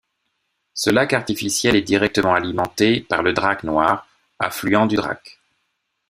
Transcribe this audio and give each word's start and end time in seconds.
Ce 0.73 0.89
lac 0.89 1.13
artificiel 1.13 1.75
est 1.75 1.83
directement 1.83 2.33
alimenté 2.33 3.01
par 3.01 3.21
le 3.21 3.33
Drac 3.33 3.63
noir, 3.63 4.07
affluent 4.39 4.87
du 4.87 4.95
Drac. 4.95 5.37